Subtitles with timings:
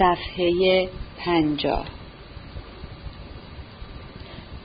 [0.00, 1.84] صفحه پنجاه.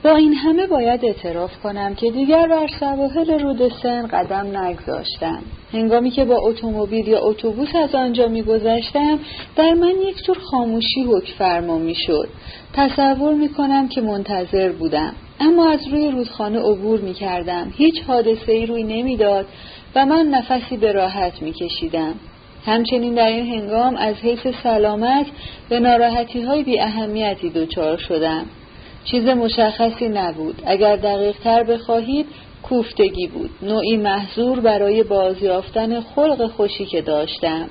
[0.04, 5.42] با این همه باید اعتراف کنم که دیگر بر سواحل رود سن قدم نگذاشتم.
[5.72, 9.18] هنگامی که با اتومبیل یا اتوبوس از آنجا میگذشتم
[9.56, 12.28] در من یک جور خاموشی حک فرما می‌شد.
[12.72, 15.14] تصور می‌کنم که منتظر بودم.
[15.40, 17.72] اما از روی رودخانه عبور می‌کردم.
[17.76, 19.46] هیچ حادثه ای روی نمی‌داد
[19.94, 22.14] و من نفسی به راحت میکشیدم.
[22.66, 25.26] همچنین در این هنگام از حیث سلامت
[25.68, 28.46] به ناراحتی های بی اهمیتی دچار شدم.
[29.04, 30.62] چیز مشخصی نبود.
[30.66, 32.26] اگر دقیق تر بخواهید
[32.62, 33.50] کوفتگی بود.
[33.62, 37.68] نوعی محضور برای بازیافتن خلق خوشی که داشتم.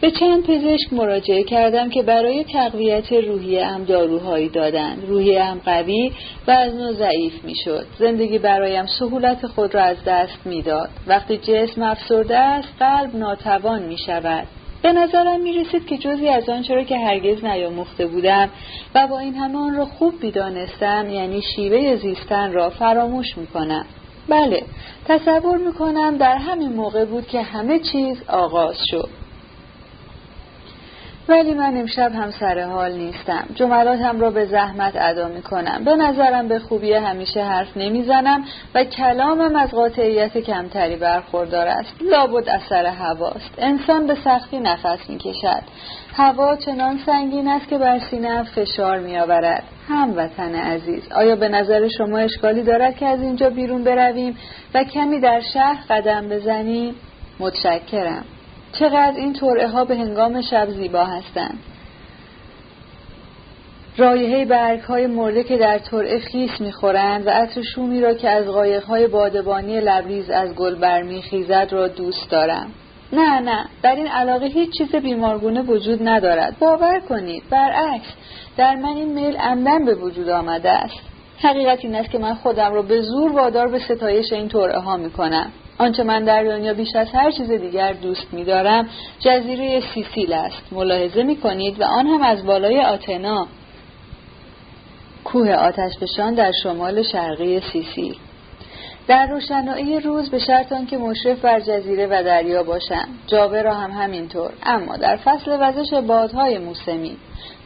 [0.00, 6.12] به چند پزشک مراجعه کردم که برای تقویت روحی ام داروهایی دادند روحی ام قوی
[6.46, 7.86] و از نوع ضعیف می‌شد.
[7.98, 10.88] زندگی برایم سهولت خود را از دست می‌داد.
[11.06, 14.46] وقتی جسم افسرده است قلب ناتوان می شود
[14.82, 18.48] به نظرم می رسید که جزی از آنچه را که هرگز نیاموخته بودم
[18.94, 23.86] و با این همه آن را خوب بیدانستم یعنی شیوه زیستن را فراموش می کنم.
[24.28, 24.62] بله
[25.08, 29.08] تصور می کنم در همین موقع بود که همه چیز آغاز شد.
[31.28, 33.44] ولی من امشب هم سر حال نیستم.
[33.54, 38.84] جملاتم را به زحمت ادا می کنم به نظرم به خوبی همیشه حرف نمی‌زنم و
[38.84, 41.94] کلامم از قاطعیت کمتری برخوردار است.
[42.00, 43.54] لابد اثر هواست.
[43.58, 45.62] انسان به سختی نفس می کشد
[46.14, 49.62] هوا چنان سنگین است که بر سینه فشار می آورد
[50.16, 54.36] وطن عزیز آیا به نظر شما اشکالی دارد که از اینجا بیرون برویم
[54.74, 56.94] و کمی در شهر قدم بزنیم؟
[57.40, 58.24] متشکرم.
[58.78, 61.58] چقدر این طرعه ها به هنگام شب زیبا هستند.
[63.98, 68.46] رایحه برگ های مرده که در طرعه خیس می‌خورند و عطر شومی را که از
[68.46, 72.70] قایق های بادبانی لبریز از گل برمیخیزد را دوست دارم.
[73.12, 76.56] نه نه در این علاقه هیچ چیز بیمارگونه وجود ندارد.
[76.58, 78.08] باور کنید برعکس
[78.56, 81.00] در من این میل عمدن به وجود آمده است.
[81.38, 84.96] حقیقت این است که من خودم را به زور وادار به ستایش این طرعه ها
[84.96, 85.52] می‌کنم.
[85.78, 88.88] آنچه من در دنیا بیش از هر چیز دیگر دوست می‌دارم
[89.20, 90.72] جزیره سیسیل است.
[90.72, 93.46] ملاحظه می کنید و آن هم از بالای آتنا.
[95.24, 98.16] کوه آتشفشان در شمال شرقی سیسیل.
[99.08, 103.08] در روشنایی روز به شرط آنکه مشرف بر جزیره و دریا باشم.
[103.26, 104.50] جاوه را هم همینطور.
[104.62, 107.16] اما در فصل وزش بادهای موسمی.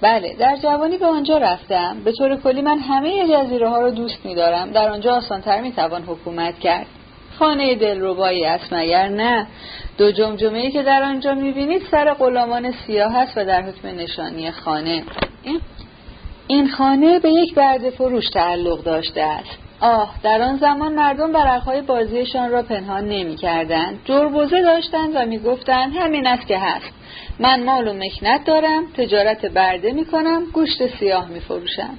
[0.01, 1.97] بله در جوانی به آنجا رفتم.
[2.05, 4.71] به طور کلی من همه جزیره ها را دوست می‌دارم.
[4.71, 6.87] در آنجا آسانتر می‌توان حکومت کرد.
[7.41, 9.47] خانه دلربایی است مگر نه؟
[9.99, 15.03] دو جمجمه که در آنجا می‌بینید سر غلامان سیاه است و در حکم نشانی خانه.
[16.47, 19.59] این خانه به یک برد فروش تعلق داشته است.
[19.81, 23.99] آه در آن زمان مردم برقهای بازیشان را پنهان نمی کردن.
[24.05, 26.93] جربوزه داشتند و می گفتند همین است که هست.
[27.39, 31.99] من مال و مکنت دارم تجارت برده می کنم گوشت سیاه می فروشم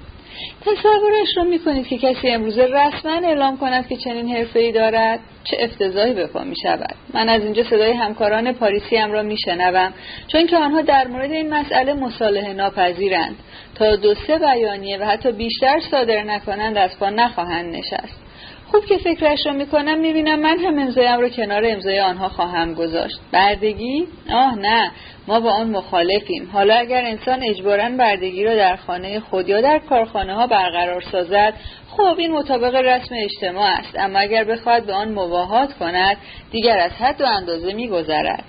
[0.62, 6.14] تصورش رو می‌کنید که کسی امروزه رسما اعلام کند که چنین حرفه دارد؟ چه افتضاحی
[6.14, 9.94] به پا می شود من از اینجا صدای همکاران پاریسیم را میشنوم
[10.28, 13.36] چون که آنها در مورد این مسئله مصالحه ناپذیرند.
[13.76, 18.31] تا دو سه بیانیه و حتی بیشتر صادر نکنند از پا نخواهند نشست.
[18.72, 23.20] خوب که فکرش رو می‌کنم می‌بینم من هم امضایم رو کنار امضای آنها خواهم گذاشت.
[23.32, 24.92] بردگی؟ آه نه.
[25.28, 26.50] ما با آن مخالفیم.
[26.54, 31.54] حالا اگر انسان اجبارا بردگی را در خانه خود یا در کارخانه ها برقرار سازد
[31.90, 34.00] خب این مطابق رسم اجتماع است.
[34.00, 36.18] اما اگر بخواهد به آن مباهات کند
[36.52, 38.44] دیگر از حد و اندازه میگذرد.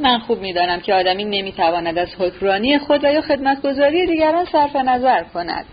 [0.00, 5.22] من خوب می‌دانم که آدمی نمی‌تواند از حکمرانی خود و یا خدمتگذاری دیگران صرف نظر
[5.22, 5.64] کند.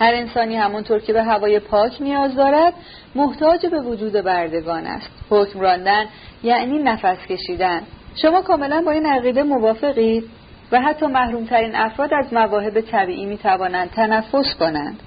[0.00, 2.74] هر انسانی همونطور که به هوای پاک نیاز دارد
[3.14, 5.10] محتاج به وجود بردگان است.
[5.30, 6.04] حکم راندن
[6.42, 7.82] یعنی نفس کشیدن.
[8.22, 10.24] شما کاملا با این عقیده موافقید؟
[10.72, 15.00] و حتی محرومترین افراد از مواهب طبیعی می توانند تنفس کنند.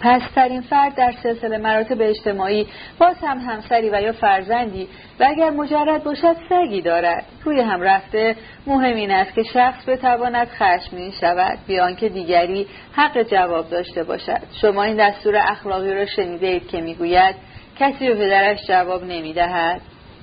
[0.00, 2.66] پسترین فرد در سلسله مراتب اجتماعی
[2.98, 4.88] باز هم همسری و یا فرزندی
[5.20, 7.24] و اگر مجرد باشد سگی دارد.
[7.44, 13.22] روی هم رفته مهم این است که شخص بتواند خشمگین شود بیان که دیگری حق
[13.22, 14.40] جواب داشته باشد.
[14.60, 17.34] شما این دستور اخلاقی را شنیده اید که می‌گوید
[17.78, 19.80] کسی به پدرش جواب نمی‌دهد.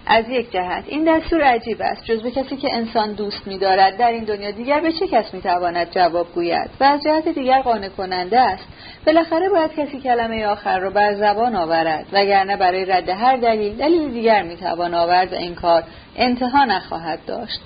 [0.08, 0.84] از یک جهت.
[0.88, 2.04] این دستور عجیب است.
[2.04, 3.98] جز به کسی که انسان دوست می‌دارد.
[3.98, 7.90] در این دنیا دیگر به چه کس می‌تواند جواب گوید؟ و از جهت دیگر قانع
[7.90, 8.68] کننده است.
[9.06, 12.06] بالاخره باید کسی کلمه آخر را بر زبان آورد.
[12.14, 15.84] وگرنه برای رد هر دلیل دلیل دیگر می‌توان آورد و این کار
[16.16, 17.60] انتها نخواهد داشت.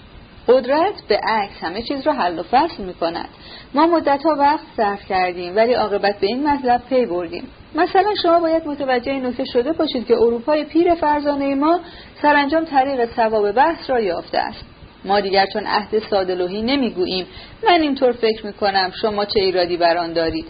[0.48, 3.30] قدرت به عکس همه چیز را حل و فصل می کند
[3.74, 7.48] ما مدت ها وقت صرف کردیم ولی عاقبت به این مطلب پی بردیم.
[7.76, 11.80] مثلا شما باید متوجه نکته شده باشید که اروپای پیر فرزانه ما
[12.22, 14.66] سرانجام طریق ثواب بحث را یافته است.
[15.06, 17.26] ما دیگر چون عهد سادلوهی نمی‌گوییم.
[17.64, 20.46] من اینطور فکر می‌کنم شما چه ایرادی بر آن دارید.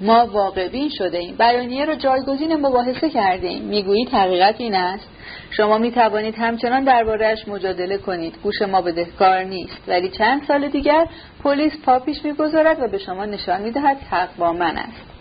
[0.00, 1.36] ما واقعبین شده ایم.
[1.36, 3.62] بیانیه را جایگزین مباحثه کرده ایم.
[3.62, 5.08] می‌گویید حقیقت این است.
[5.50, 8.34] شما می توانید همچنان دربارهش مجادله کنید.
[8.42, 9.78] گوش ما بدهکار نیست.
[9.88, 11.06] ولی چند سال دیگر
[11.44, 15.11] پلیس پا پیش می‌گذارد و به شما نشان می‌دهد حق با من است.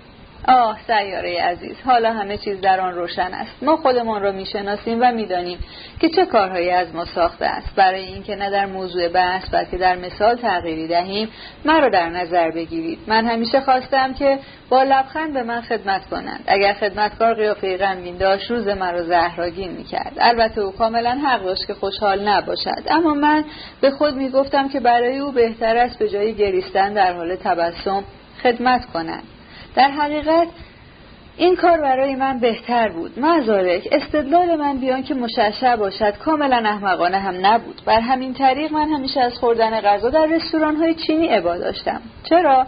[0.47, 3.63] آه سیاره عزیز حالا همه چیز در آن روشن است.
[3.63, 5.59] ما خودمان را می‌شناسیم و می‌دانیم
[5.99, 7.75] که چه کارهایی از ما ساخته است.
[7.75, 11.29] برای اینکه نه در موضوع بحث بلکه در مثال تغییری دهیم
[11.65, 12.99] مرا در نظر بگیرید.
[13.07, 14.39] من همیشه خواستم که
[14.69, 16.43] با لبخند به من خدمت کنند.
[16.47, 20.13] اگر خدمتکار قیافه غمگین داشت روز مرا زهراگین می‌کرد.
[20.19, 22.83] البته او کاملا حق داشت که خوشحال نباشد.
[22.89, 23.43] اما من
[23.81, 28.03] به خود می‌گفتم که برای او بهتر است به جای گریستن در حال تبسم
[28.43, 29.23] خدمت کنند.
[29.75, 30.47] در حقیقت
[31.37, 33.19] این کار برای من بهتر بود.
[33.19, 37.81] مزارک استدلال من بیان که مشعشع باشد کاملا احمقانه هم نبود.
[37.85, 42.01] بر همین طریق من همیشه از خوردن غذا در رستوران های چینی عبا داشتم.
[42.23, 42.65] چرا؟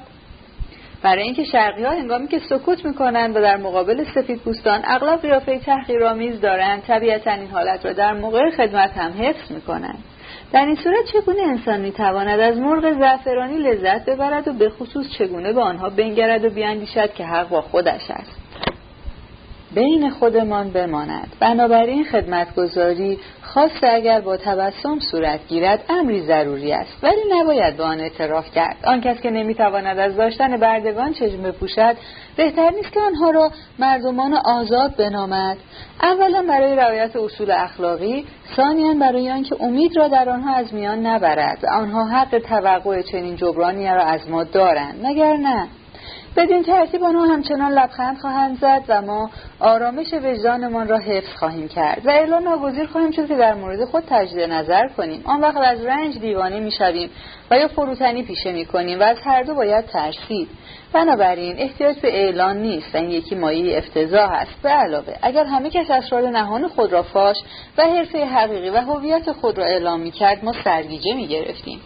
[1.02, 5.60] برای اینکه شرقی ها هنگامی که سکوت می‌کنند و در مقابل سفید پوستان اغلب قیافه
[5.60, 10.04] تحقیرآمیز دارند طبیعتا این حالت را در موقع خدمت هم حفظ می‌کنند.
[10.54, 15.54] در این صورت چگونه انسان می‌تواند از مرغ زعفرانی لذت ببرد و به خصوص چگونه
[15.54, 18.43] به آنها بنگرد و بیاندیشد که حق با خودش است؟
[19.76, 21.36] بین خودمان بماند.
[21.40, 27.04] بنابراین خدمتگذاری خاص اگر با تبسم صورت گیرد امری ضروری است.
[27.04, 28.76] ولی نباید به آن اعتراف کرد.
[28.84, 31.96] آن کس که نمی‌تواند از داشتن بردگان چشم بپوشد
[32.36, 35.58] بهتر نیست که آنها را مردمان آزاد بنامد.
[36.04, 41.66] اولا برای رعایت اصول اخلاقی ثانیا برای آنکه امید را در آنها از میان نبرد
[41.66, 45.00] آنها حق توقع چنین جبرانی را از ما دارند.
[45.04, 45.68] مگر نه؟
[46.36, 52.06] بدین ترتیب آنها همچنان لبخند خواهند زد و ما آرامش وجدانمان را حفظ خواهیم کرد
[52.06, 55.22] و اعلان ناگزیر خواهیم شد که در مورد خود تجدید نظر کنیم.
[55.26, 57.10] آن وقت از رنج دیوانه می‌شویم
[57.52, 60.50] و یا فروتنی پیشه می‌کنیم و از هر دو باید ترسید
[60.94, 64.62] بنابراین احتیاج به اعلان نیست و این یکی مایه افتضاح است.
[64.64, 67.38] به علاوه اگر همه کس اسرار نهان خود را فاش
[67.78, 71.80] و حرفه حقیقی و هویت خود را اعلام می‌کرد ما سرگیجه می‌گرفتیم.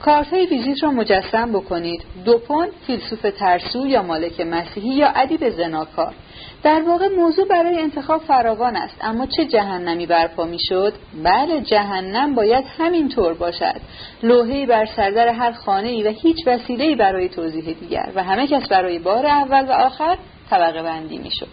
[0.00, 2.02] کارت های ویزیت را مجسم بکنید.
[2.24, 6.14] دوپون فیلسوف ترسو یا مالک مسیحی یا ادیب زناکار.
[6.62, 8.96] در واقع موضوع برای انتخاب فراوان است.
[9.00, 10.94] اما چه جهنمی برپا می‌شد؟
[11.24, 13.80] بله جهنم باید همین طور باشد.
[14.22, 18.68] لوحه‌ای بر سردر هر خانه ای و هیچ وسیله‌ای برای توضیح دیگر و همه کس
[18.68, 20.18] برای بار اول و آخر
[20.50, 21.48] طبقه بندی می‌شد.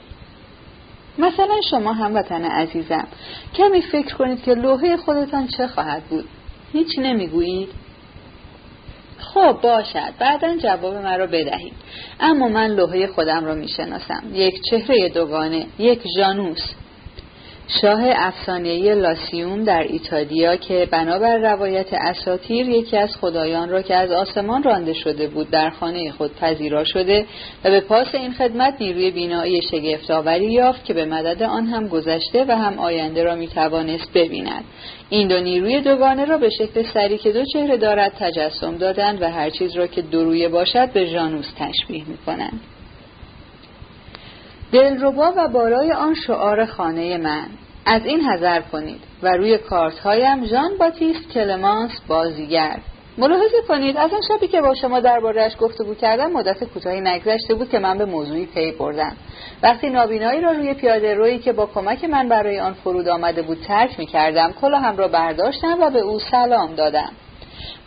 [1.17, 3.07] مثلا شما هموطن عزیزم
[3.55, 6.25] کمی فکر کنید که لوحه خودتان چه خواهد بود.
[6.73, 7.69] هیچ نمی‌گویید؟
[9.21, 10.13] خب باشد.
[10.19, 11.73] بعدا جواب مرا بدهید.
[12.19, 14.23] اما من لوحه خودم را می‌شناسم.
[14.33, 15.65] یک چهره دوگانه.
[15.79, 16.73] یک جانوس
[17.79, 24.11] شاه افسانه‌ای لاسیوم در ایتالیا که بنابر روایت اساتیر یکی از خدایان را که از
[24.11, 27.25] آسمان رانده شده بود در خانه خود پذیرا شده
[27.63, 32.45] و به پاس این خدمت نیروی بینایی شگفتآوری یافت که به مدد آن هم گذشته
[32.47, 34.63] و هم آینده را می‌توانست ببیند.
[35.09, 39.29] این دو نیروی دوگانه را به شکل سری که دو چهره دارد تجسم دادند و
[39.29, 42.59] هر چیز را که دورویه باشد به ژانوس تشبیه می‌کنند.
[44.71, 47.47] دلربا و بالای آن شعار خانه من.
[47.85, 52.79] از این حذر کنید و روی کارت هایم ژان باتیست کلمانس بازیگر.
[53.17, 57.69] ملاحظه کنید از آن شبی که با شما درباره‌اش گفتگو کردم مدت کوتاهی نگذشته بود
[57.69, 59.15] که من به موضوعی پی بردم.
[59.63, 63.57] وقتی نابینایی را روی پیاده روی که با کمک من برای آن فرود آمده بود
[63.67, 67.11] ترک می کردم کلاهم را برداشتم و به او سلام دادم.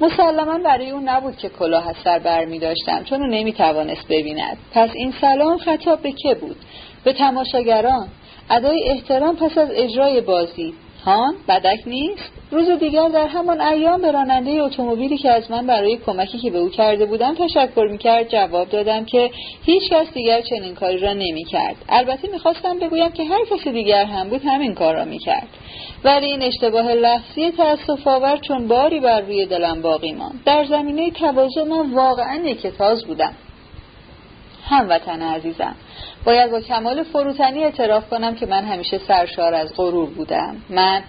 [0.00, 4.08] مسلما برای اون نبود که کلاه از سر بر می داشتم چون او نمی توانست
[4.08, 4.56] ببیند.
[4.72, 6.56] پس این سلام خطاب به که بود؟
[7.04, 8.08] به تماشاگران؟
[8.50, 10.74] ادای احترام پس از اجرای بازی.
[11.04, 15.96] هان بدک نیست؟ روز دیگر در همان ایام به راننده اتومبیلی که از من برای
[15.96, 19.30] کمکی که به او کرده بودم تشکر می‌کرد جواب دادم که
[19.64, 21.76] هیچ کس دیگر چنین کاری را نمی‌کرد.
[21.88, 25.48] البته می‌خواستم بگویم که هر کسی دیگر هم بود همین کار را می‌کرد.
[26.04, 30.40] ولی این اشتباه لفظی تأسف آور چون باری بر روی دلم باقی ماند.
[30.44, 33.32] در زمینه تواضع من واقعا یکتاز بودم.
[34.64, 35.74] هموطن عزیزم
[36.24, 40.56] باید با کمال فروتنی اعتراف کنم که من همیشه سرشار از غرور بودم.
[40.70, 41.02] من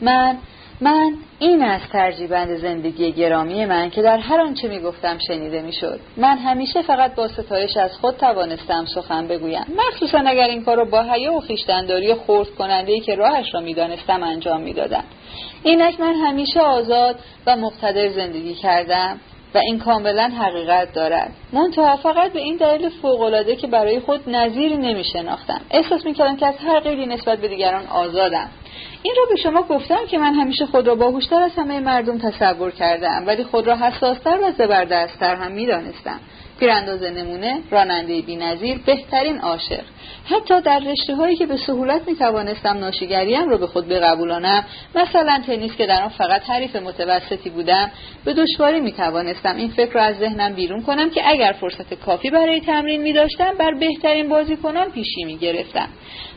[0.00, 0.38] من
[0.82, 6.00] من این از ترجیبند زندگی گرامی من که در هر آنچه می‌گفتم شنیده می‌شد.
[6.16, 9.64] من همیشه فقط با ستایش از خود توانستم سخن بگویم.
[9.88, 14.22] مخصوصا اگر این کار را با حیا و خویشتنداری خورد کننده که راهش را می‌دانستم
[14.22, 15.04] انجام می‌دادم.
[15.62, 19.20] اینک من همیشه آزاد و مقتدر زندگی کردم.
[19.54, 21.32] و این کاملا حقیقت دارد.
[21.52, 26.36] منتها فقط به این دلیل فوقالعاده که برای خود نظیری نمی شناختم احساس می کردم
[26.36, 28.48] که از هر غیری نسبت به دیگران آزادم.
[29.02, 32.70] این را به شما گفتم که من همیشه خود را باهوشتر از همه مردم تصور
[32.70, 36.20] کردم ولی خود را حساستر و زبردستتر هم می‌دانستم.
[36.60, 39.84] پیرانداز نمونه راننده بینظیر بهترین عاشق.
[40.24, 44.64] حتی در رشته هایی که به سهولت می توانستم ناشیگریم رو به خود بقبولانم
[44.94, 47.90] مثلا تنیس که در آن فقط حریف متوسطی بودم
[48.24, 52.30] به دشواری می توانستم این فکر را از ذهنم بیرون کنم که اگر فرصت کافی
[52.30, 55.88] برای تمرین می داشتم بر بهترین بازیکنان پیشی می گرفتم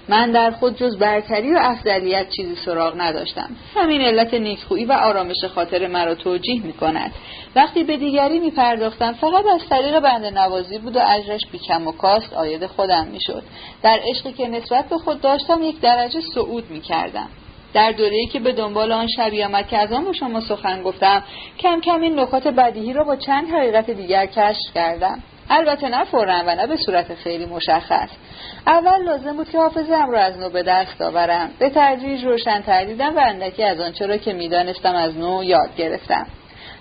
[0.08, 3.50] من در خود جز برتری و افضلیت چیزی سراغ نداشتم.
[3.76, 7.12] همین علت نیکخویی و آرامش خاطر مرا توجیه می کند
[7.56, 11.92] وقتی به دیگری می پرداختم فقط از طریق بند نوازی بود و اجرش بیکم و
[11.92, 13.44] کاست آید خودم می شد
[13.84, 17.28] در عشقی که نسبت به خود داشتم یک درجه صعود می کردم
[17.74, 21.24] در دوره‌ای که به دنبال آن شبی آمد که از آن با شما سخن گفتم
[21.60, 25.24] کم کم این نکات بدیهی را با چند حقیقت دیگر کشف کردم.
[25.50, 28.10] البته نه فورا و نه به صورت خیلی مشخص.
[28.68, 31.50] اول لازم بود که حافظم را از نو به دست آورم.
[31.60, 36.28] به تدریج روشن تردیدم و اندکی از آنچه را که می‌دانستم از نو یاد گرفتم.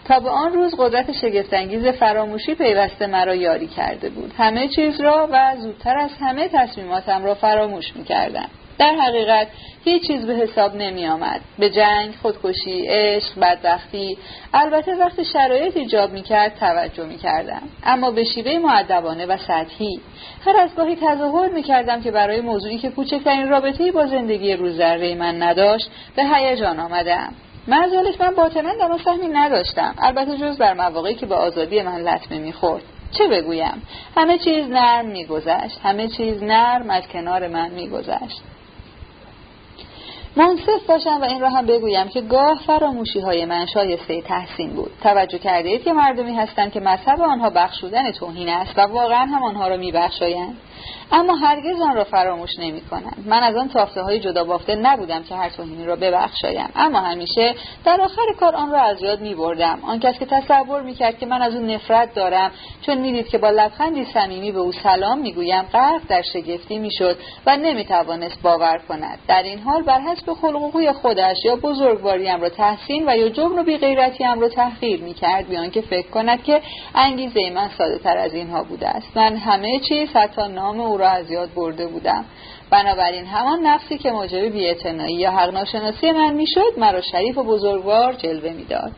[0.04, 4.32] تا به آن روز قدرت شگفتانگیز فراموشی پیوسته مرا یاری کرده بود.
[4.38, 8.48] همه چیز را و زودتر از همه تصمیماتم را فراموش می‌کردم.
[8.82, 9.46] در حقیقت
[9.84, 11.40] هیچ چیز به حساب نمی آمد.
[11.58, 14.18] به جنگ، خودکشی، عشق، بدبختی.
[14.54, 17.62] البته وقتی شرایط ایجاب می کرد توجه می کردم.
[17.84, 20.00] اما به شیوه معدبانه و سطحی.
[20.46, 25.14] هر از گاهی تظاهر می کردم که برای موضوعی که کوچکترین رابطه با زندگی روزره
[25.14, 27.34] من نداشت به هیجان آمدم.
[27.68, 29.94] معذالک من باطنا در فهمی نداشتم.
[29.98, 32.82] البته جز در مواقعی که به آزادی من لطمه می‌خورد
[33.18, 33.82] چه بگویم؟
[34.16, 38.42] همه چیز نرم میگذشت همه چیز نرم از کنار من میگذشت
[40.36, 44.90] منصف باشم و این را هم بگویم که گاه فراموشی های من شایسته تحسین بود.
[45.02, 49.42] توجه کرده اید که مردمی هستند که مذهب آنها بخشودن توهین است و واقعا هم
[49.42, 50.56] آنها را میبخشایند.
[51.12, 55.22] اما هرگز آن را فراموش نمی کنند من از آن تافته های جدا بافته نبودم
[55.22, 56.68] که هر توهینی را ببخشایم.
[56.76, 60.82] اما همیشه در آخر کار آن را از یاد می بردم آن کس که تصور
[60.82, 62.50] می کرد که من از اون نفرت دارم
[62.86, 67.56] چون می‌دید که با لبخندی صمیمی به او سلام می‌گویم غرق در شگفتی می‌شد و
[67.56, 69.18] نمی توانست باور کند.
[69.28, 73.62] در این حال بر حسب خلق خودش یا بزرگواریم را تحسین و یا جبن و
[73.62, 76.60] بیغیرتیم را تحقیر می کرد بیان که فکر کند که
[76.94, 79.16] انگیزه من ساده تر از اینها بوده است.
[79.16, 82.24] من همه چیز حتی نام او را از یاد برده بودم.
[82.70, 88.12] بنابراین همان نفسی که موجب بیاعتنایی یا حق ناشناسی من می‌شد مرا شریف و بزرگوار
[88.12, 88.92] جلوه می‌داد.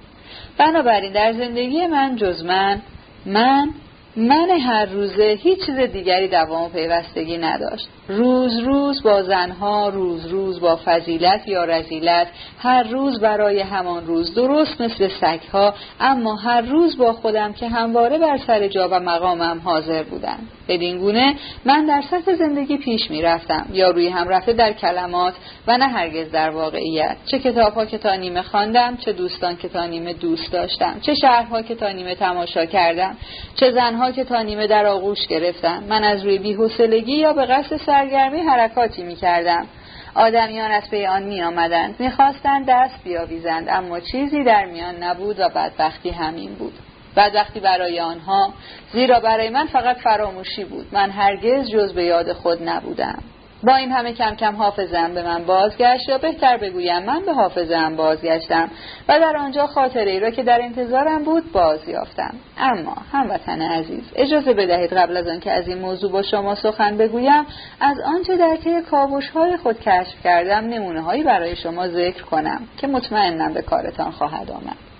[0.59, 2.83] بنابراین در زندگی من جز من
[3.27, 3.71] من
[4.17, 7.89] من هر روزه هیچ چیز دیگری دوام و پیوستگی نداشت.
[8.09, 12.27] روز روز با زنها روز روز با فضیلت یا رزیلت
[12.59, 18.19] هر روز برای همان روز درست مثل سگها اما هر روز با خودم که همواره
[18.19, 20.39] بر سر جا و مقامم حاضر بودم.
[20.69, 23.67] بدین گونه من در سطح زندگی پیش می رفتم.
[23.73, 25.35] یا روی هم رفته در کلمات
[25.67, 27.17] و نه هرگز در واقعیت.
[27.27, 31.63] چه کتابها که تا نیمه خواندم چه دوستان که تا نیمه دوست داشتم چه شهرها
[31.63, 33.17] که تا نیمه تماشا کردم
[33.57, 37.77] چه زنها که تا نیمه در آغوش گرفتم من از روی بیحسلگی یا به قصد
[37.77, 39.67] سرگرمی حرکاتی می کردم
[40.15, 45.41] آدمیان از پی آن می آمدند می خواستند دست بیاویزند اما چیزی در میان نبود
[45.41, 46.73] و بدبختی همین بود.
[47.17, 48.53] بدبختی برای آنها
[48.93, 50.87] زیرا برای من فقط فراموشی بود.
[50.93, 53.23] من هرگز جز به یاد خود نبودم.
[53.67, 57.97] با این همه کم کم حافظم به من بازگشت یا بهتر بگویم من به حافظم
[57.97, 58.71] بازگشتم
[59.09, 64.05] و در آنجا خاطره ای را که در انتظارم بود باز یافتم اما هموطن عزیز
[64.17, 67.47] اجازه بدهید قبل از آنکه از این موضوع با شما سخن بگویم
[67.81, 72.69] از آنچه در طی کاوش های خود کشف کردم نمونه هایی برای شما ذکر کنم
[72.77, 74.94] که مطمئنم به کارتان خواهد آمد.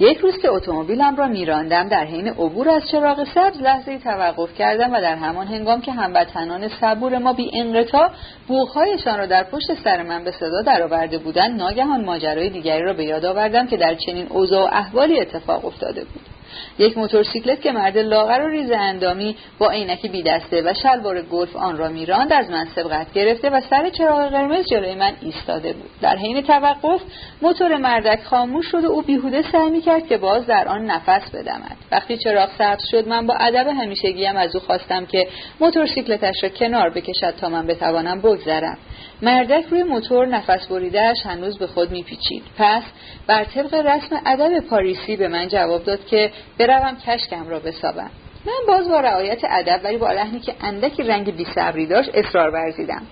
[0.00, 4.92] یک روز که اتومبیلم را میراندم در حین عبور از چراغ سبز لحظه توقف کردم
[4.92, 8.10] و در همان هنگام که هموطنان صبور ما بی انقطاع
[8.48, 13.04] بوغهایشان را در پشت سر من به صدا درآورده بودند ناگهان ماجرای دیگری را به
[13.04, 16.35] یاد آوردم که در چنین اوضاع و احوالی اتفاق افتاده بود.
[16.78, 21.56] یک موتورسیکلت که مرد لاغر و ریز اندامی با عینک بی دسته و شلوار گلف
[21.56, 25.90] آن را میراند از من سبقت گرفته و سر چراغ قرمز جلوی من ایستاده بود.
[26.00, 27.00] در حین توقف
[27.42, 31.76] موتور مردک خاموش شد و او بیهوده سعی می‌کرد که باز در آن نفس بدمد.
[31.92, 35.28] وقتی چراغ سبز شد من با ادب همیشگیم از او خواستم که
[35.60, 38.78] موتورسیکلتش را کنار بکشد تا من بتوانم بگذرم.
[39.22, 42.42] مردک روی موتور نفس بریدهش هنوز به خود میپیچید.
[42.58, 42.82] پس
[43.26, 48.10] بر طبق رسم ادب پاریسی به من جواب داد که بروم کشکم را بسابم.
[48.46, 53.02] من باز با رعایت ادب ولی با لحنی که اندکی رنگ بیصبری داشت اصرار ورزیدم.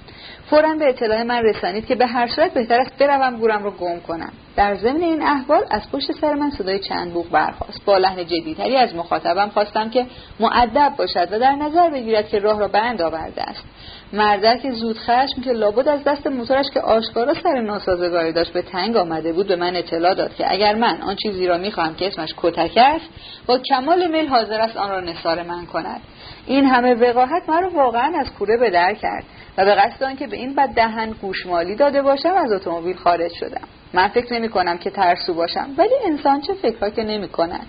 [0.51, 4.01] فورا به اطلاع من رسانید که به هر صورت بهتر است بروم گورم را گم
[4.01, 4.33] کنم.
[4.57, 7.85] در ضمن این احوال از پشت سر من صدای چند بوق برخاست.
[7.85, 10.07] با لحن جدیتری از مخاطبم خواستم که
[10.41, 13.65] معدب باشد و در نظر بگیرد که راه را بند آورده است.
[14.13, 18.97] مردک زود خشم که لابد از دست موتورش که آشکارا سر ناسازگاری داشت به تنگ
[18.97, 22.35] آمده بود به من اطلاع داد که اگر من آن چیزی را می‌خواهم که اسمش
[22.37, 23.09] کتک است
[23.47, 26.01] با کمال میل حاضر است آن را نثار من کند.
[26.47, 29.25] این همه وقاحت مرا واقعا از کوره به در کرد
[29.59, 33.69] و به قصد آنکه به این بد دهن گوشمالی داده باشم از اتومبیل خارج شدم.
[33.95, 35.69] من فکر نمی کنم که ترسو باشم.
[35.79, 37.67] ولی انسان چه فکرها که نمی کند.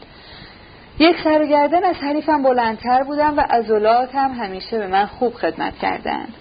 [0.99, 6.33] یک سرگردن از حریفم بلندتر بودم و عضلات هم همیشه به من خوب خدمت کردند.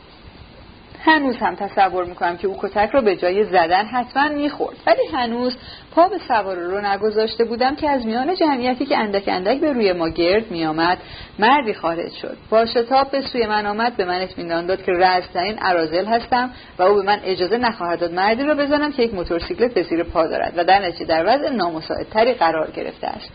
[1.06, 4.76] هنوز هم تصور می‌کنم که او کتک رو به جای زدن حتما می‌خورد.
[4.86, 5.56] ولی هنوز
[5.94, 9.92] پا به سوار رو نگذاشته بودم که از میان جمعیتی که اندک اندک به روی
[9.92, 10.98] ما گرد میآمد
[11.38, 12.36] مردی خارج شد.
[12.50, 16.82] با شتاب به سوی من آمد به من اطمینان داد که رزترین ارازل هستم و
[16.82, 20.26] او به من اجازه نخواهد داد مردی را بزنم که یک موتورسیکلت به زیر پا
[20.26, 23.30] دارد و در نتیجه در وضع نامساعدتری قرار گرفته است.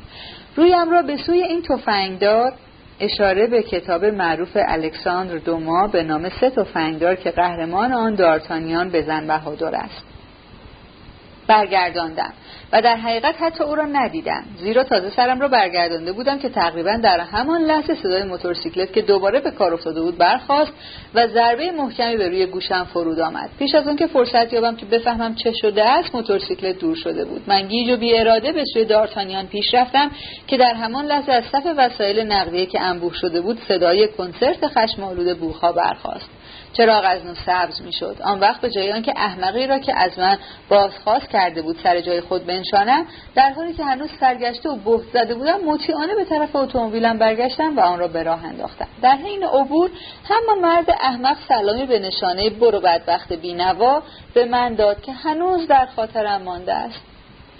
[0.56, 2.54] رویم را به سوی این تفنگدار
[3.00, 9.28] اشاره به کتاب معروف الکساندر دوما به نام سه تفنگدار که قهرمان آن دارتانیان بزن
[9.28, 10.06] بهادر است.
[11.48, 12.34] برگرداندم.
[12.74, 14.44] و در حقیقت حتی او را ندیدم.
[14.58, 19.40] زیرا تازه سرم را برگردانده بودم که تقریبا در همان لحظه صدای موتورسیکلت که دوباره
[19.40, 20.72] به کار افتاده بود برخاست
[21.14, 23.50] و ضربه محکمی به روی گوشم فرود آمد.
[23.60, 27.42] پیش از که فرصت یابم که بفهمم چه شده است موتورسیکلت دور شده بود.
[27.48, 30.12] من گیج و بی اراده به سوی دارتانیان پیش رفتم
[30.48, 35.04] که در همان لحظه از صف وسایل نقلیه که انبوه شده بود صدای کنسرت خشم
[35.04, 36.30] آلود بوخا برخاست.
[36.80, 38.18] چراغ از نو سبز می‌شد.
[38.24, 40.38] آن وقت به جای آنکه احمقی را که از من
[40.70, 43.06] بازخواست کرده بود سر جای خود بنشانم
[43.36, 47.80] در حالی که هنوز سرگشته و بهت زده بودم مطیعانه به طرف اتومبیلم برگشتم و
[47.80, 48.88] آن را به راه انداختم.
[49.02, 49.90] در حین عبور
[50.30, 55.86] همان مرد احمق سلامی به نشانه برو بدبخت بینوا به من داد که هنوز در
[55.96, 57.02] خاطرم مانده است.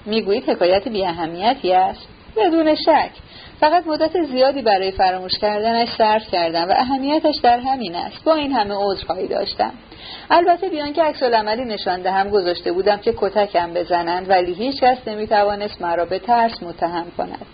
[0.06, 3.12] می‌گویید حکایت بی اهمیتی است؟ بدون شک.
[3.60, 8.24] فقط مدت زیادی برای فراموش کردنش صرف کردم و اهمیتش در همین است.
[8.24, 9.72] با این همه عذرخواهی داشتم.
[10.30, 14.98] البته بیان که عکس عملی نشان دهم گذاشته بودم که کتکم بزنند ولی هیچ کس
[15.08, 17.46] نمی‌توانست مرا به ترس متهم کند.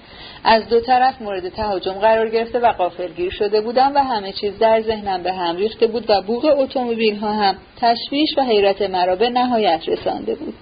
[0.43, 4.81] از دو طرف مورد تهاجم قرار گرفته و قافلگیر شده بودم و همه چیز در
[4.81, 9.29] ذهنم به هم ریخته بود و بوغ اتومبیل ها هم تشویش و حیرت مرا به
[9.29, 10.53] نهایت رسانده بود.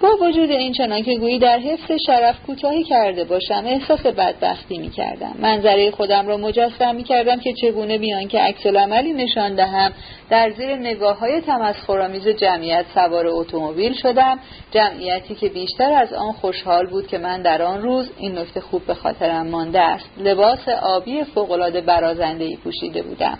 [0.00, 4.90] با وجود این چنان که گویی در حفظ شرف کوتاهی کرده باشم احساس بدبختی می
[4.90, 9.92] کردم منظره خودم را مجسم می کردم که چگونه بیان که عکس عملی نشان دهم.
[10.30, 14.38] در زیر نگاه های تمسخرآمیز جمعیت سوار اتومبیل شدم.
[14.70, 18.86] جمعیتی که بیشتر از آن خوشحال بود که من در آن روز این نکته خوب
[18.86, 20.10] به خاطرم مانده است.
[20.18, 23.38] لباس آبی فوقالعاده برازنده پوشیده بودم.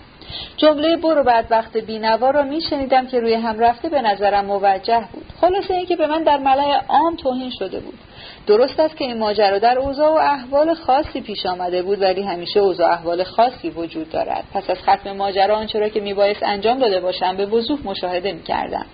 [0.56, 5.24] جمله برو بدبخت بینوا را میشنیدم که روی هم رفته به نظرم موجه بود.
[5.40, 7.98] خلاصه اینکه به من در ملای عام توهین شده بود.
[8.46, 12.60] درست است که این ماجرا در اوضاع و احوال خاصی پیش آمده بود ولی همیشه
[12.60, 14.44] اوضاع احوال خاصی وجود دارد.
[14.54, 18.86] پس از ختم ماجرا آنچه را که میبایست انجام داده باشم به وضوح مشاهده می‌کردم.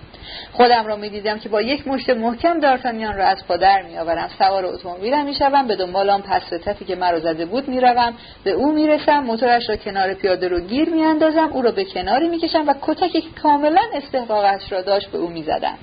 [0.53, 4.31] خودم را می‌دیدم که با یک مشت محکم دارتانیان را از پادر میآورم.
[4.39, 5.67] سوار اتومبیلم می‌شوم.
[5.67, 8.15] به دنبال آن پس تفی که مرا زده بود می‌روم.
[8.45, 9.19] به او می‌رسم.
[9.19, 11.51] موتورش را کنار پیاده رو گیر میاندازم.
[11.53, 15.79] او را به کناری می‌کشم و کتکی که کاملا استحقاقش را داشت به او می‌زدم.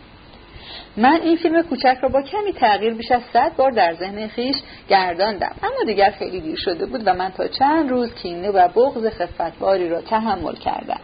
[0.98, 4.56] من این فیلم کوچک را با کمی تغییر بیش از صد بار در ذهن خیش
[4.90, 5.56] گرداندم.
[5.64, 9.90] اما دیگر خیلی دیر شده بود و من تا چند روز کینه و بغض خفتباری
[9.90, 11.00] را تحمل کردم.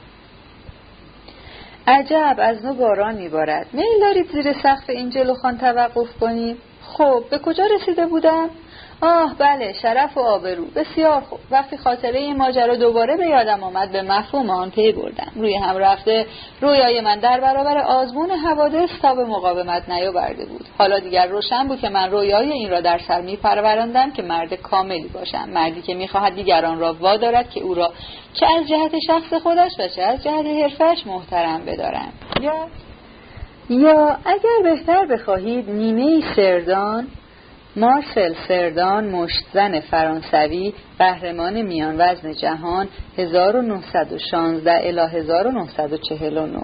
[1.87, 3.67] عجب از نو باران میبارد.
[3.73, 8.49] میل دارید زیر سقف این جلوخان توقف کنیم خب به کجا رسیده بودم؟
[9.01, 10.65] آه بله شرف و آبرو.
[10.75, 11.39] بسیار خوب.
[11.51, 15.31] وقتی خاطره این ماجرا دوباره به یادم آمد به مفهوم آن پی بردم.
[15.35, 16.25] روی هم رفته
[16.61, 20.65] رویای من در برابر آزمون حوادث تا به مقاومت نیاورده بود.
[20.77, 25.07] حالا دیگر روشن بود که من رویای این را در سر میپروراندم که مرد کاملی
[25.07, 25.49] باشم.
[25.49, 27.91] مردی که می‌خواهد دیگران را وادارد که او را
[28.33, 32.13] چه از جهت شخص خودش و چه از جهت حرفش محترم بدارم.
[32.41, 32.67] یا
[33.69, 37.07] یا اگر بهتر بخواهید نیمه سردان
[37.77, 46.59] مارسل سردان مشتزن فرانسوی قهرمان میان وزن جهان 1916 الی 1949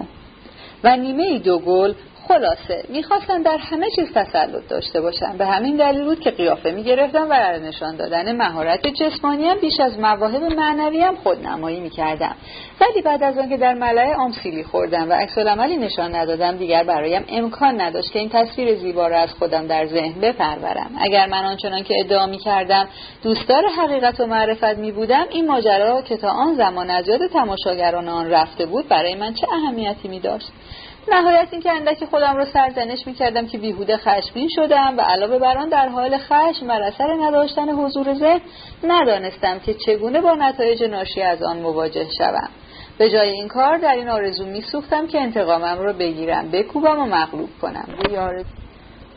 [0.83, 1.93] و نیمه دو گل
[2.27, 5.37] خلاصه می‌خواستن در همه چیز تسلط داشته باشن.
[5.37, 7.33] به همین دلیل بود که قیافه می‌گرفتم و
[7.67, 12.35] نشان دادن مهارت جسمانی هم بیش از مواهب معنوی هم خودنمایی می‌کردم
[12.81, 17.25] ولی بعد از آنکه در ملای آمسیلی خوردم و عکس عملی نشان ندادم دیگر برایم
[17.29, 20.91] امکان نداشت که این تصویر زیبا را از خودم در ذهن بپرورم.
[20.99, 22.87] اگر من آنچنان که ادعا می‌کردم
[23.23, 28.07] دوستدار حقیقت و معرفت می بودم این ماجرا که تا آن زمان از یاد تماشاگران
[28.07, 30.51] آن رفته بود برای من چه اهمیتی می داشت
[31.07, 35.69] نهایت اینکه اندک خودم رو سرزنش می‌کردم که بیهوده خشمگین شدم و علاوه بر آن
[35.69, 38.41] در حال خشم و اثر نداشتن حضور ذهن
[38.83, 42.49] ندانستم که چگونه با نتایج ناشی از آن مواجه شوم.
[42.97, 47.49] به جای این کار در این آرزو میسوختم که انتقامم رو بگیرم بکوبم و مغلوب
[47.61, 47.85] کنم.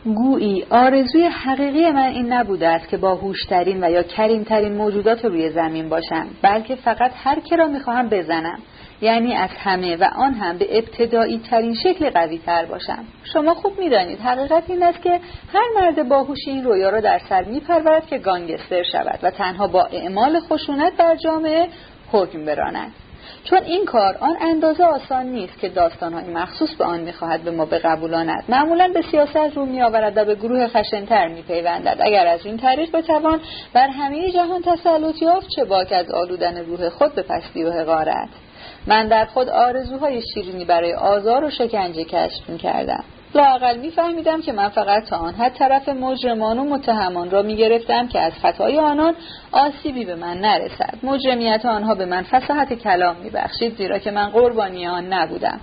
[0.05, 5.49] گویی آرزوی حقیقی من این نبوده است که با هوشترین و یا کریمترین موجودات روی
[5.49, 8.59] زمین باشم بلکه فقط هر که را می‌خواهم بزنم.
[9.01, 13.03] یعنی از همه و آن هم به ابتدایی ترین شکل قوی تر باشم.
[13.33, 15.19] شما خوب می‌دانید حقیقت این است که
[15.53, 19.83] هر مرد باهوشی این رویا را در سر میپرورد که گانگستر شود و تنها با
[19.83, 21.67] اعمال خشونت بر جامعه
[22.11, 22.91] حکم براند.
[23.43, 27.65] چون این کار آن اندازه آسان نیست که داستانهای مخصوص به آن می‌خواهد به ما
[27.65, 28.43] بقبولاند.
[28.49, 31.97] معمولا به سیاست رو میآورد و به گروه خشنتر میپیوندد.
[32.01, 33.39] اگر از این طریق بتوان
[33.73, 38.29] بر همه جهان تسلط یافت چه باک از آلودن روح خود به پستی و حقارت؟
[38.87, 43.03] من در خود آرزوهای شیرینی برای آزار و شکنجه کشف می‌کردم.
[43.35, 48.19] لاقل میفهمیدم که من فقط تا آن حد طرف مجرمان و متهمان را می‌گرفتم که
[48.19, 49.15] از خطای آنان
[49.51, 50.97] آسیبی به من نرسد.
[51.03, 55.59] مجرمیت آنها به من فساحت کلام میبخشید زیرا که من قربانی آن نبودم.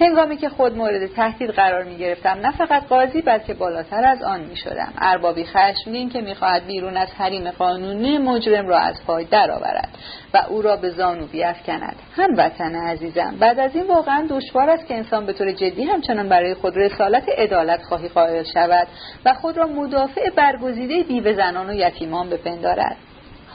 [0.00, 4.40] هنگامی که خود مورد تهدید قرار می گرفتم نه فقط قاضی بلکه بالاتر از آن
[4.40, 9.24] می شدم اربابی خشمگین که می خواهد بیرون از حریم قانونی مجرم را از پای
[9.24, 9.88] درآورد
[10.34, 14.86] و او را به زانو بیافکند هم وطن عزیزم بعد از این واقعا دشوار است
[14.86, 18.88] که انسان به طور جدی همچنان برای خود رسالت عدالت خواهی قائل شود
[19.24, 22.96] و خود را مدافع برگزیده بیوه زنان و یتیمان بپندارد.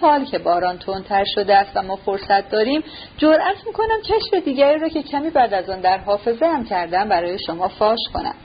[0.02, 2.84] حال که باران تندتر شده است و ما فرصت داریم
[3.18, 7.38] جرأت می‌کنم کشف دیگری را که کمی بعد از آن در حافظه هم کردم برای
[7.48, 8.36] شما فاش کنم.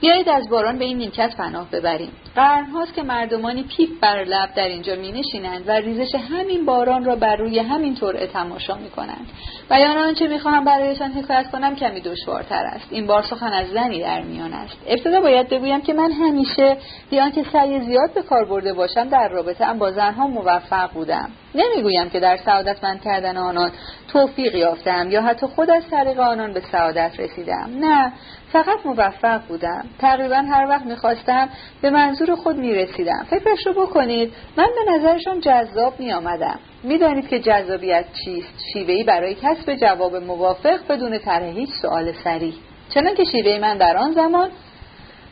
[0.00, 2.10] بیایید از باران به این نیمکت پناه ببریم.
[2.36, 7.16] قرنهاست که مردمانی پیپ بر لب در اینجا می نشینند و ریزش همین باران را
[7.16, 9.26] بر روی همین طور تماشا می کنند
[9.70, 12.86] بیان آنچه می خواهم برایشان حکایت کنم کمی دشوارتر است.
[12.90, 14.76] این بار سخن از زنی در میان است.
[14.86, 16.76] ابتدا باید بگویم که من همیشه
[17.10, 21.30] بیان که سعی زیاد به کار برده باشم در رابطه ام با زنها موفق بودم.
[21.54, 23.72] نمی‌گویم که در سعادتمند کردن آنان
[24.12, 27.70] توفیق یافتم یا حتی خود از طریق آنان به سعادت رسیدم.
[27.80, 28.12] نه.
[28.52, 29.84] فقط موفق بودم.
[29.98, 31.48] تقریبا هر وقت می‌خواستم
[31.82, 33.26] به منظور خود می‌رسیدم.
[33.30, 36.58] فکرش رو بکنید من به نظرشان جذاب میآمدم.
[36.82, 42.54] می‌دانید که جذابیت چیست؟ شیوهی برای کسب جواب موافق بدون طرح هیچ سوال سریع
[42.94, 44.50] چنان که شیوه من در آن زمان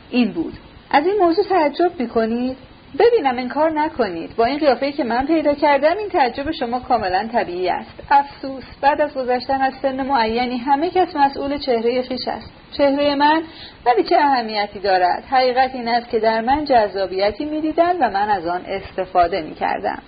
[0.09, 0.53] این بود.
[0.91, 2.57] از این موضوع تعجب می‌کنید؟
[2.99, 4.35] ببینم این کار نکنید.
[4.35, 8.03] با این قیافه که من پیدا کردم این تعجب شما کاملا طبیعی است.
[8.11, 12.51] افسوس بعد از گذشتن از سن معینی همه کس مسئول چهره خیش است.
[12.77, 13.43] چهره من
[13.85, 18.47] ولی چه اهمیتی دارد؟ حقیقت این است که در من جذابیتی می‌دیدند و من از
[18.47, 20.01] آن استفاده می‌کردم.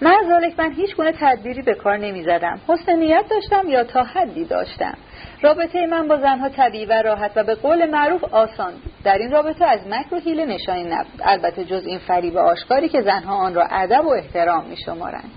[0.00, 0.16] من
[0.58, 2.60] من هیچ گونه تدبیری به کار نمی زدم.
[2.68, 4.94] حسن نیت داشتم یا تا حدی داشتم.
[5.44, 8.92] رابطه من با زنها طبیعی و راحت و به قول معروف آسان بود.
[9.04, 11.20] در این رابطه از مکر و حیله نشانی نبود.
[11.22, 15.30] البته جز این فریب آشکاری که زنها آن را ادب و احترام می شمارند.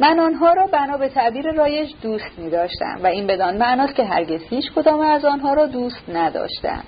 [0.00, 4.04] من آنها را بنا به تعبیر رایج دوست می داشتم و این بدان معناست که
[4.04, 6.82] هرگز هیچ کدام از آنها را دوست نداشتم.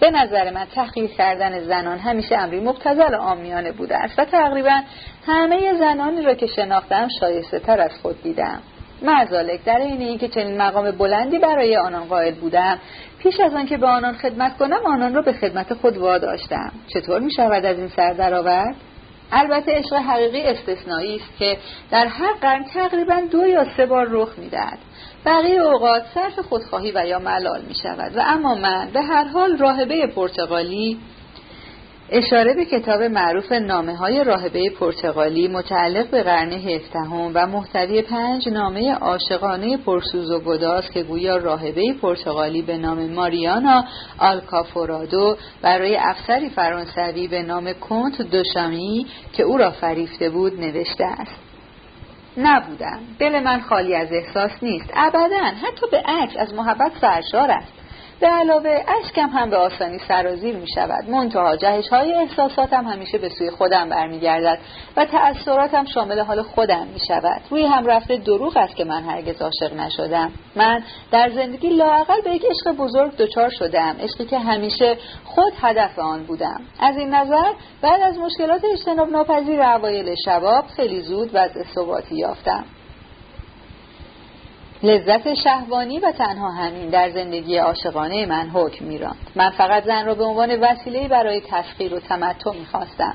[0.00, 4.80] به نظر من تحقیر کردن زنان همیشه امری مبتزل آمیانه بوده است و تقریبا
[5.26, 8.62] همه زنانی را که شناختم شایسته تر از خود دیدم
[9.02, 12.78] معذالک در این اینکه چنین مقام بلندی برای آنان قائل بودم.
[13.18, 16.72] پیش از آن که به آنان خدمت کنم آنان را به خدمت خود واداشتم.
[16.94, 18.76] چطور می شود از این سر درآورد؟
[19.32, 21.56] البته عشق حقیقی استثنایی است که
[21.90, 24.78] در هر قرن تقریبا دو یا سه بار رخ می‌دهد.
[25.26, 29.56] بقیه اوقات صرف خودخواهی و یا ملال می شود و اما من به هر حال
[29.56, 30.98] راهبه پرتغالی
[32.12, 38.48] اشاره به کتاب معروف نامه های راهبه پرتغالی متعلق به قرن هفدهم و محتوی پنج
[38.48, 43.84] نامه عاشقانه پرسوز و گداز که گویا راهبه پرتغالی به نام ماریانا
[44.18, 51.36] آلکافورادو برای افسری فرانسوی به نام کنت دوشامی که او را فریفته بود نوشته است.
[52.36, 53.00] نبودم.
[53.18, 54.90] دل من خالی از احساس نیست.
[54.94, 55.44] ابدا.
[55.44, 57.79] حتی به عکس از محبت سرشار است.
[58.20, 63.28] به علاوه اشکم هم به آسانی سرازیر می شود منتها جهش های احساساتم همیشه به
[63.28, 64.58] سوی خودم برمیگردد
[64.96, 69.42] و تأثیراتم شامل حال خودم می شود روی هم رفته دروغ است که من هرگز
[69.42, 70.32] عاشق نشدم.
[70.56, 75.98] من در زندگی لاقل به یک عشق بزرگ دچار شدم عشقی که همیشه خود هدف
[75.98, 76.60] آن بودم.
[76.80, 77.52] از این نظر
[77.82, 82.64] بعد از مشکلات اجتناب ناپذیر اوایل شباب خیلی زود وضع ثباتی یافتم.
[84.82, 89.30] لذت شهوانی و تنها همین در زندگی عاشقانه من حکم میراند.
[89.36, 93.14] من فقط زن را به عنوان وسیله برای تسخیر و تمتع می‌خواستم.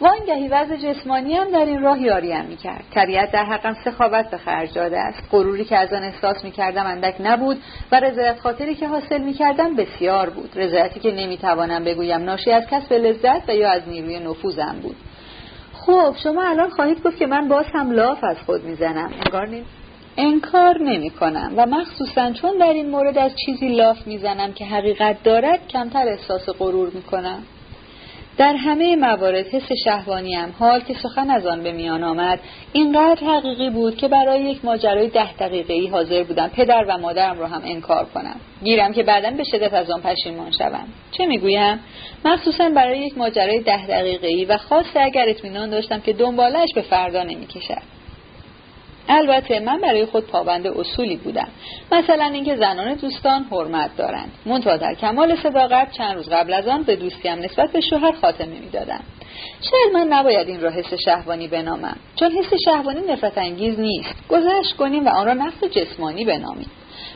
[0.00, 2.84] وانگهی وضع جسمانی هم در این راه یاریم می‌کرد.
[2.94, 5.22] طبیعت در حقم سخاوت به خرج داده است.
[5.30, 10.30] غروری که از آن احساس می‌کردم اندک نبود و رضایت خاطری که حاصل می‌کردم بسیار
[10.30, 10.50] بود.
[10.56, 14.96] رضایتی که نمی‌توانم بگویم ناشی از کسب لذت و یا از نیروی نفوذم بود.
[15.72, 19.10] خب شما الان خواهید گفت که من باز هم لاف از خود می‌زنم.
[19.24, 19.64] انگار نیم.
[20.18, 25.22] انکار نمی کنم و مخصوصا چون در این مورد از چیزی لاف می‌زنم که حقیقت
[25.22, 27.42] دارد کمتر احساس غرور می کنم
[28.38, 32.40] در همه موارد حس شهوانیم حال که سخن از آن به میان آمد
[32.72, 37.38] اینقدر حقیقی بود که برای یک ماجرای ده دقیقه ای حاضر بودم پدر و مادرم
[37.38, 38.36] را هم انکار کنم.
[38.64, 40.86] گیرم که بعدا به شدت از آن پشیمان شوم.
[41.10, 41.80] چه می‌گویم؟
[42.24, 46.82] مخصوصا برای یک ماجرای ده دقیقه ای و خاصه اگر اطمینان داشتم که دنبالش به
[46.82, 47.97] فردا نمی‌کشد.
[49.08, 51.48] البته من برای خود پابند اصولی بودم.
[51.92, 54.32] مثلا اینکه زنان دوستان حرمت دارند.
[54.46, 58.60] منتها در کمال صداقت چند روز قبل از آن به دوستیم نسبت به شوهر خاتمه
[58.60, 59.00] می‌دادم.
[59.70, 64.14] شاید من نباید این را حس شهوانی بنامم چون حس شهوانی نفرت انگیز نیست.
[64.28, 66.70] گذشت کنیم و آن را نفس جسمانی بنامیم.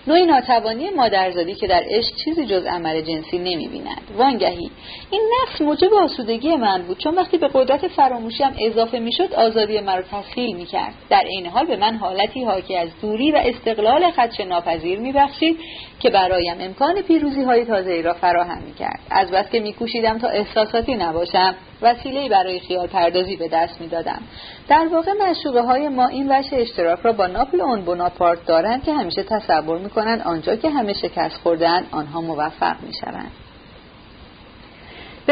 [0.06, 4.00] نوعی ناتوانی مادرزادی که در عشق چیزی جز عمل جنسی نمی‌بیند.
[4.16, 4.70] وانگهی.
[5.10, 6.98] این نفس موجب آسودگی من بود.
[6.98, 10.94] چون وقتی به قدرت فراموشیم اضافه می‌شد آزادی مرا تسهیل می‌کرد.
[11.10, 15.58] در عین حال به من حالتی حاکی از دوری و استقلال خدش ناپذیر میبخشید
[16.00, 19.00] که برایم امکان پیروزی های تازه را فراهم می‌کرد.
[19.10, 21.54] از بس که میکوشیدم تا احساساتی نباشم.
[21.82, 24.22] وسیله برای خیال پردازی به دست می‌دادم
[24.68, 28.92] در واقع مشروبه های ما این وجه اشتراک را با ناپل اون بناپارت دارند که
[28.92, 33.30] همیشه تصور می‌کنند آنجا که همه شکست خوردن آنها موفق می‌شوند.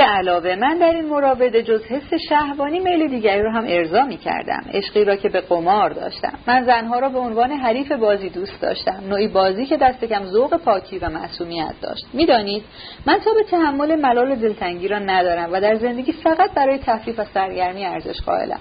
[0.01, 4.17] به علاوه من در این مراوده جز حس شهوانی میل دیگری را هم ارضا می
[4.17, 6.33] کردم عشقی را که به قمار داشتم.
[6.47, 9.03] من زنها را به عنوان حریف بازی دوست داشتم.
[9.09, 12.07] نوعی بازی که دست کم ذوق پاکی و معصومیت داشت.
[12.13, 12.63] می‌دانید
[13.07, 17.25] من تا به تحمل ملال دلتنگی را ندارم و در زندگی فقط برای تفریح و
[17.35, 18.61] سرگرمی ارزش قائلم.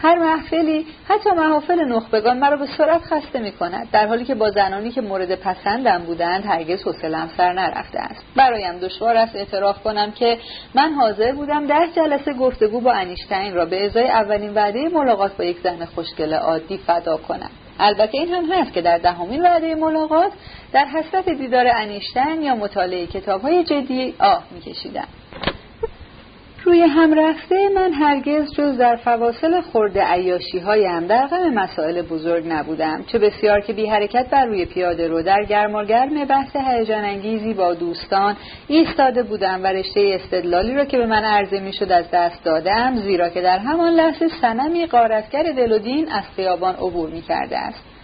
[0.00, 4.50] هر محفلی حتی محافل نخبگان مرا به سرعت خسته می کند در حالی که با
[4.50, 8.24] زنانی که مورد پسندم بودند هرگز حوصلهام سر نرفته است.
[8.36, 10.38] برایم دشوار است اعتراف کنم که
[10.74, 15.44] من حاضر بودم ده جلسه گفتگو با انیشتین را به ازای اولین وعده ملاقات با
[15.44, 17.50] یک زن خوشگل عادی فدا کنم.
[17.80, 20.32] البته این هم هست که در دهمین وعده ملاقات
[20.72, 25.08] در حسرت دیدار انیشتین یا مطالعه کتاب های جدی آه میکشیدم.
[26.64, 32.44] روی هم رفته من هرگز جز در فواصل خورده عیاشی هایم در غم مسائل بزرگ
[32.48, 37.04] نبودم چه بسیار که بی حرکت بر روی پیاده رو در گرم گرم بحث هیجان
[37.04, 38.36] انگیزی با دوستان
[38.68, 43.28] ایستاده بودم و رشته استدلالی را که به من عرضه می‌شد از دست دادم زیرا
[43.28, 47.97] که در همان لحظه سنمی قارتگر دل و دین از خیابان عبور می کرده است.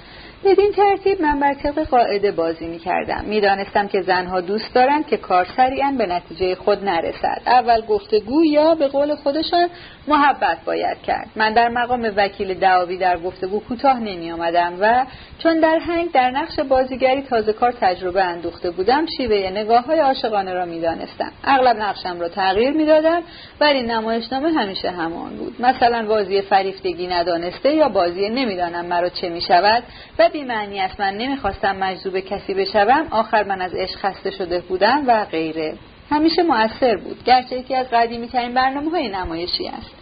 [0.45, 5.07] بدین ترتیب من بر طبق قاعده بازی می کردم می دانستم که زنها دوست دارند
[5.07, 7.43] که کار سریعا به نتیجه خود نرسد.
[7.47, 9.69] اول گفتگو یا به قول خودشان
[10.09, 11.29] محبت باید کرد.
[11.37, 15.05] من در مقام وکیل دعاوی در گفتگو کوتاه نمی آمدم و
[15.39, 20.55] چون در هنگ در نقش بازیگری تازه کار تجربه اندوخته بودم شیوه نگاه های عاشقانه
[20.55, 23.23] را می دانستم اغلب نقشم را تغییر می دادم
[23.61, 25.55] ولی نمایشنامه همیشه همان بود.
[25.61, 29.83] مثلا بازی فریفتگی ندانسته یا بازی نمی‌دانم مرا چه می شود
[30.19, 31.01] و معنی است.
[31.01, 33.07] من نمی‌خواستم مجذوب کسی بشوم.
[33.11, 35.75] آخر من از عشق خسته شده بودم و غیره.
[36.11, 37.25] همیشه موثر بود.
[37.25, 39.95] گرچه یکی از قدیمی ترین برنامه های نمایشی است.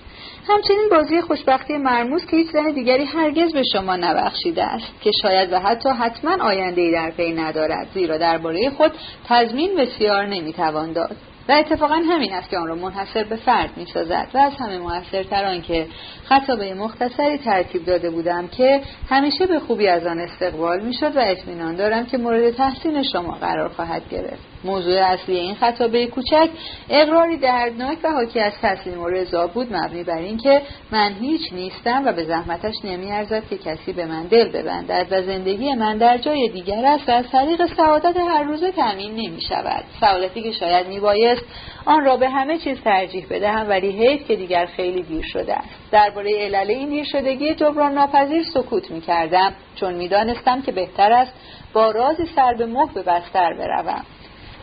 [0.49, 5.53] همچنین بازی خوشبختی مرموز که هیچ زن دیگری هرگز به شما نبخشیده است که شاید
[5.53, 8.93] و حتی حتما آینده ای در پی ندارد زیرا درباره خود
[9.29, 11.17] تضمین بسیار نمی‌توان داد.
[11.49, 14.79] و اتفاقا همین است که آن را منحصر به فرد می سازد و از همه
[14.79, 15.87] موثرتر آن که
[16.25, 21.21] خطابه مختصری ترتیب داده بودم که همیشه به خوبی از آن استقبال می شد و
[21.23, 24.52] اطمینان دارم که مورد تحسین شما قرار خواهد گرفت.
[24.65, 26.49] موضوع اصلی این خطابه کوچک
[26.91, 32.03] اقراری دردناک و حاکی از تسلیم و رضا بود مبنی بر اینکه من هیچ نیستم
[32.07, 36.49] و به زحمتش نمیارزد که کسی به من دل ببندد و زندگی من در جای
[36.49, 41.01] دیگر است و از طریق سعادت هر روزه تامین نمی شود سعادتی که شاید می
[41.01, 41.45] بایست
[41.85, 45.91] آن را به همه چیز ترجیح بدهم ولی حیف که دیگر خیلی دیر شده است.
[45.93, 51.13] درباره علل این دیر شدگی جبران ناپذیر سکوت می کردم چون می دانستم که بهتر
[51.13, 51.33] است
[51.73, 54.05] با رازی سر به مخ به بستر بروم.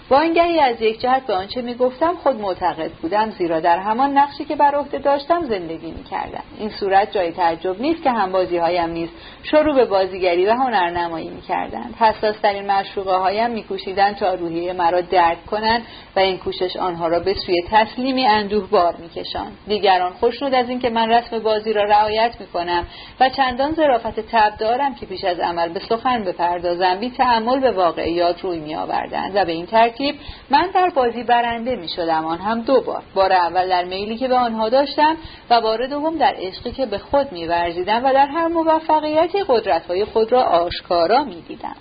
[0.10, 4.56] وانگهی از یک جهت به آنچه می‌گفتم خود معتقد بودم زیرا در همان نقشی که
[4.56, 6.44] بر عهده داشتم زندگی می‌کردم.
[6.60, 9.10] این صورت جای تعجب نیست که هم بازی هایم نیز
[9.44, 11.96] شروع به بازیگری و هنرنمایی می‌کردند.
[12.00, 15.82] حساسترین مشروقه هایم میکوشیدند تا روحیه مرا درک کنند
[16.16, 19.58] و این کوشش آنها را به سوی تسلیمی اندوه بار میکشاند.
[19.68, 22.88] دیگران خوشنود از اینکه من رسم بازی را رعایت می‌کنم
[23.20, 27.72] و چندان ظرافت تب دارم که پیش از عمل به سخن بپردازم بی تحمل به
[27.72, 32.38] واقعیات روی میآوردند و به این ترتیب ترتیب من در بازی برنده می شدم آن
[32.38, 35.18] هم دو بار بار اول در میلی که به آنها داشتم
[35.50, 40.06] و بار دوم در عشقی که به خود می ورزیدم و در هر موفقیتی قدرتهای
[40.06, 41.76] خود را آشکارا می دیدم.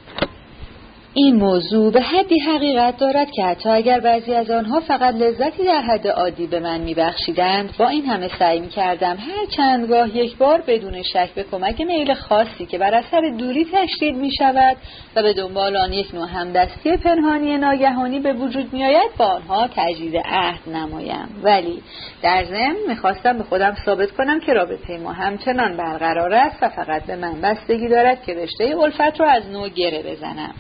[1.21, 5.81] این موضوع به حدی حقیقت دارد که حتی اگر بعضی از آنها فقط لذتی در
[5.81, 11.03] حد عادی به من میبخشیدند با این همه سعی می‌کردم هر چندگاه یک بار بدون
[11.03, 14.77] شک به کمک میل خاصی که بر اثر دوری تشدید می شود
[15.17, 20.17] و به دنبال آن یک نوع همدستی پنهانی ناگهانی به وجود میآید با آنها تجدید
[20.25, 21.29] عهد نمایم.
[21.43, 21.83] ولی
[22.23, 27.07] در ضمن می‌خواستم به خودم ثابت کنم که رابطه ما همچنان برقرار است و فقط
[27.07, 30.55] به من بستگی دارد که رشته الفت را از نو گره بزنم.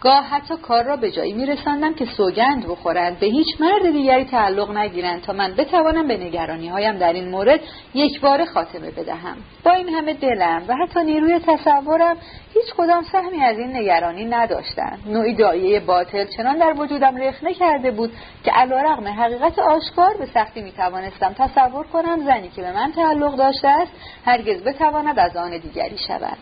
[0.00, 3.18] گاه حتی کار را به جایی میرساندم که سوگند بخورند.
[3.18, 7.60] به هیچ مرد دیگری تعلق نگیرند تا من بتوانم به نگرانی هایم در این مورد
[7.94, 9.36] یک بار خاتمه بدهم.
[9.64, 12.16] با این همه دلم و حتی نیروی تصورم
[12.54, 14.98] هیچ کدام سهمی از این نگرانی نداشتند.
[15.06, 18.12] نوعی دایه باطل چنان در وجودم رخنه کرده بود
[18.44, 23.68] که علیرغم حقیقت آشکار به سختی می‌توانستم تصور کنم زنی که به من تعلق داشته
[23.68, 23.92] است
[24.24, 26.36] هرگز بتواند از آن دیگری شود.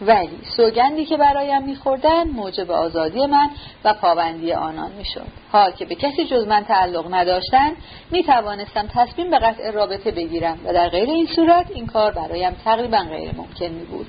[0.00, 3.50] ولی سوگندی که برایم میخوردن موجب آزادی من
[3.84, 5.26] و پابندی آنان می‌شد.
[5.52, 7.72] حال که به کسی جز من تعلق نداشتن
[8.10, 12.98] می‌توانستم تصمیم به قطع رابطه بگیرم و در غیر این صورت این کار برایم تقریبا
[12.98, 14.06] غیر ممکن می بود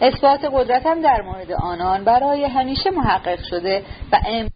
[0.00, 4.48] اثبات قدرتم در مورد آنان برای همیشه محقق شده و ام